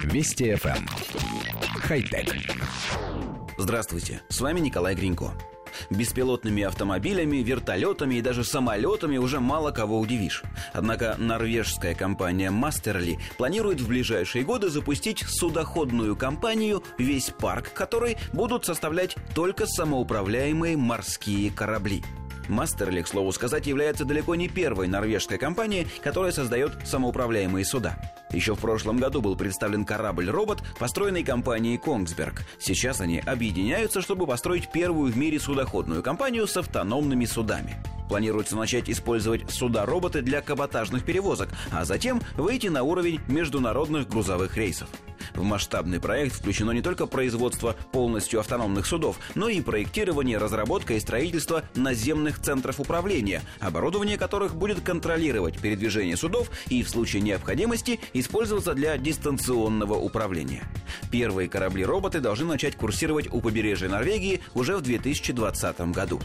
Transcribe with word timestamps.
Вести 0.00 0.52
FM. 0.52 0.76
Эм. 0.76 0.86
Хай-тек. 1.80 2.34
Здравствуйте, 3.58 4.22
с 4.28 4.40
вами 4.40 4.60
Николай 4.60 4.94
Гринько. 4.94 5.32
Беспилотными 5.90 6.62
автомобилями, 6.64 7.38
вертолетами 7.38 8.16
и 8.16 8.20
даже 8.20 8.44
самолетами 8.44 9.16
уже 9.16 9.40
мало 9.40 9.70
кого 9.70 10.00
удивишь. 10.00 10.42
Однако 10.72 11.16
норвежская 11.18 11.94
компания 11.94 12.50
Мастерли 12.50 13.18
планирует 13.38 13.80
в 13.80 13.88
ближайшие 13.88 14.44
годы 14.44 14.68
запустить 14.68 15.24
судоходную 15.26 16.16
компанию, 16.16 16.82
весь 16.98 17.30
парк 17.30 17.72
которой 17.72 18.18
будут 18.32 18.64
составлять 18.64 19.16
только 19.34 19.66
самоуправляемые 19.66 20.76
морские 20.76 21.50
корабли. 21.50 22.02
Мастерли, 22.48 23.02
к 23.02 23.08
слову 23.08 23.32
сказать, 23.32 23.66
является 23.66 24.04
далеко 24.04 24.34
не 24.34 24.48
первой 24.48 24.88
норвежской 24.88 25.38
компанией, 25.38 25.86
которая 26.02 26.32
создает 26.32 26.72
самоуправляемые 26.84 27.64
суда. 27.64 27.98
Еще 28.32 28.54
в 28.54 28.60
прошлом 28.60 28.96
году 28.98 29.20
был 29.20 29.36
представлен 29.36 29.84
корабль-робот, 29.84 30.62
построенный 30.78 31.22
компанией 31.22 31.76
«Конгсберг». 31.76 32.42
Сейчас 32.58 33.00
они 33.00 33.18
объединяются, 33.18 34.00
чтобы 34.00 34.26
построить 34.26 34.70
первую 34.72 35.12
в 35.12 35.16
мире 35.16 35.38
судоходную 35.38 36.02
компанию 36.02 36.46
с 36.46 36.56
автономными 36.56 37.24
судами. 37.24 37.76
Планируется 38.08 38.56
начать 38.56 38.90
использовать 38.90 39.50
суда-роботы 39.50 40.22
для 40.22 40.42
каботажных 40.42 41.04
перевозок, 41.04 41.48
а 41.70 41.84
затем 41.84 42.20
выйти 42.36 42.66
на 42.66 42.82
уровень 42.82 43.20
международных 43.28 44.08
грузовых 44.08 44.56
рейсов. 44.56 44.88
В 45.34 45.42
масштабный 45.42 46.00
проект 46.00 46.34
включено 46.34 46.72
не 46.72 46.82
только 46.82 47.06
производство 47.06 47.74
полностью 47.92 48.40
автономных 48.40 48.86
судов, 48.86 49.18
но 49.34 49.48
и 49.48 49.60
проектирование, 49.60 50.38
разработка 50.38 50.94
и 50.94 51.00
строительство 51.00 51.62
наземных 51.74 52.40
центров 52.40 52.80
управления, 52.80 53.42
оборудование 53.60 54.18
которых 54.18 54.54
будет 54.54 54.80
контролировать 54.80 55.58
передвижение 55.58 56.16
судов 56.16 56.50
и 56.68 56.82
в 56.82 56.90
случае 56.90 57.22
необходимости 57.22 58.00
использоваться 58.12 58.74
для 58.74 58.96
дистанционного 58.98 59.94
управления. 59.94 60.64
Первые 61.10 61.48
корабли-роботы 61.48 62.20
должны 62.20 62.46
начать 62.46 62.76
курсировать 62.76 63.28
у 63.32 63.40
побережья 63.40 63.88
Норвегии 63.88 64.40
уже 64.54 64.76
в 64.76 64.82
2020 64.82 65.80
году. 65.92 66.20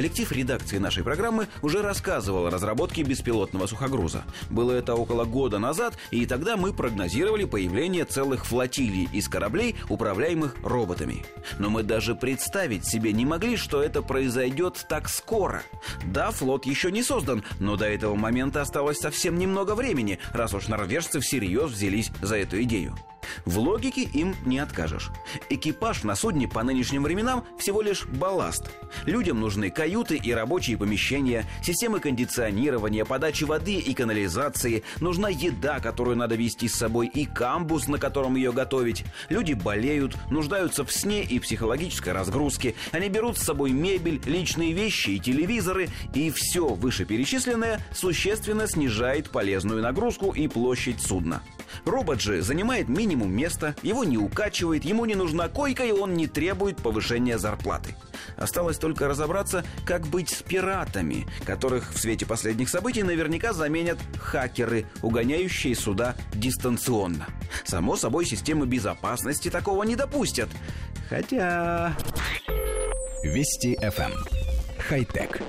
Коллектив 0.00 0.32
редакции 0.32 0.78
нашей 0.78 1.04
программы 1.04 1.46
уже 1.60 1.82
рассказывал 1.82 2.46
о 2.46 2.50
разработке 2.50 3.02
беспилотного 3.02 3.66
сухогруза. 3.66 4.24
Было 4.48 4.72
это 4.72 4.94
около 4.94 5.26
года 5.26 5.58
назад, 5.58 5.98
и 6.10 6.24
тогда 6.24 6.56
мы 6.56 6.72
прогнозировали 6.72 7.44
появление 7.44 8.06
целых 8.06 8.46
флотилий 8.46 9.10
из 9.12 9.28
кораблей, 9.28 9.76
управляемых 9.90 10.56
роботами. 10.62 11.26
Но 11.58 11.68
мы 11.68 11.82
даже 11.82 12.14
представить 12.14 12.86
себе 12.86 13.12
не 13.12 13.26
могли, 13.26 13.58
что 13.58 13.82
это 13.82 14.00
произойдет 14.00 14.86
так 14.88 15.06
скоро. 15.06 15.64
Да, 16.06 16.30
флот 16.30 16.64
еще 16.64 16.90
не 16.90 17.02
создан, 17.02 17.44
но 17.58 17.76
до 17.76 17.84
этого 17.84 18.14
момента 18.14 18.62
осталось 18.62 19.00
совсем 19.00 19.38
немного 19.38 19.74
времени, 19.74 20.18
раз 20.32 20.54
уж 20.54 20.68
норвежцы 20.68 21.20
всерьез 21.20 21.72
взялись 21.72 22.10
за 22.22 22.36
эту 22.36 22.62
идею. 22.62 22.96
В 23.44 23.58
логике 23.58 24.02
им 24.02 24.34
не 24.44 24.58
откажешь. 24.58 25.10
Экипаж 25.48 26.04
на 26.04 26.14
судне 26.14 26.48
по 26.48 26.62
нынешним 26.62 27.02
временам 27.02 27.44
всего 27.58 27.82
лишь 27.82 28.06
балласт. 28.06 28.70
Людям 29.06 29.40
нужны 29.40 29.70
каюты 29.70 30.16
и 30.16 30.32
рабочие 30.32 30.76
помещения, 30.76 31.46
системы 31.62 32.00
кондиционирования, 32.00 33.04
подачи 33.04 33.44
воды 33.44 33.74
и 33.74 33.94
канализации, 33.94 34.82
нужна 35.00 35.28
еда, 35.28 35.80
которую 35.80 36.16
надо 36.16 36.34
вести 36.34 36.68
с 36.68 36.74
собой, 36.74 37.06
и 37.06 37.24
камбус, 37.26 37.88
на 37.88 37.98
котором 37.98 38.36
ее 38.36 38.52
готовить. 38.52 39.04
Люди 39.28 39.52
болеют, 39.52 40.16
нуждаются 40.30 40.84
в 40.84 40.92
сне 40.92 41.22
и 41.22 41.38
психологической 41.38 42.12
разгрузке. 42.12 42.74
Они 42.92 43.08
берут 43.08 43.38
с 43.38 43.42
собой 43.42 43.70
мебель, 43.72 44.20
личные 44.26 44.72
вещи 44.72 45.10
и 45.10 45.20
телевизоры, 45.20 45.88
и 46.14 46.30
все 46.30 46.68
вышеперечисленное 46.68 47.80
существенно 47.92 48.66
снижает 48.66 49.30
полезную 49.30 49.82
нагрузку 49.82 50.32
и 50.32 50.48
площадь 50.48 51.00
судна. 51.00 51.42
Робот 51.84 52.20
же 52.20 52.42
занимает 52.42 52.88
минимум 52.88 53.29
места, 53.30 53.74
его 53.82 54.04
не 54.04 54.18
укачивает, 54.18 54.84
ему 54.84 55.04
не 55.04 55.14
нужна 55.14 55.48
койка 55.48 55.84
и 55.84 55.92
он 55.92 56.14
не 56.14 56.26
требует 56.26 56.78
повышения 56.78 57.38
зарплаты. 57.38 57.94
Осталось 58.36 58.78
только 58.78 59.08
разобраться, 59.08 59.64
как 59.84 60.06
быть 60.06 60.30
с 60.30 60.42
пиратами, 60.42 61.26
которых 61.44 61.92
в 61.92 61.98
свете 61.98 62.26
последних 62.26 62.68
событий 62.68 63.02
наверняка 63.02 63.52
заменят 63.52 63.98
хакеры, 64.18 64.86
угоняющие 65.02 65.74
суда 65.74 66.16
дистанционно. 66.34 67.26
Само 67.64 67.96
собой, 67.96 68.24
системы 68.26 68.66
безопасности 68.66 69.50
такого 69.50 69.82
не 69.84 69.96
допустят. 69.96 70.48
Хотя... 71.08 71.94
Вести 73.22 73.76
FM. 73.76 74.12
Эм. 74.12 74.24
Хай-тек. 74.78 75.42